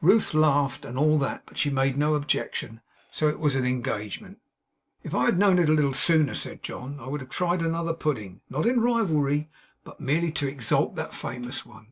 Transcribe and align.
Ruth 0.00 0.32
laughed, 0.32 0.86
and 0.86 0.96
all 0.96 1.18
that, 1.18 1.42
but 1.44 1.58
she 1.58 1.68
made 1.68 1.98
no 1.98 2.14
objection; 2.14 2.80
so 3.10 3.28
it 3.28 3.38
was 3.38 3.54
an 3.54 3.66
engagement. 3.66 4.38
'If 5.02 5.14
I 5.14 5.26
had 5.26 5.36
known 5.36 5.58
it 5.58 5.68
a 5.68 5.72
little 5.72 5.92
sooner,' 5.92 6.32
said 6.34 6.62
John, 6.62 6.98
'I 6.98 7.06
would 7.08 7.20
have 7.20 7.28
tried 7.28 7.60
another 7.60 7.92
pudding. 7.92 8.40
Not 8.48 8.64
in 8.64 8.80
rivalry; 8.80 9.50
but 9.84 10.00
merely 10.00 10.32
to 10.32 10.48
exalt 10.48 10.94
that 10.96 11.12
famous 11.12 11.66
one. 11.66 11.88